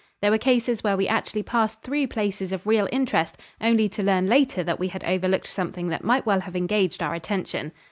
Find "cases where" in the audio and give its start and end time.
0.39-0.97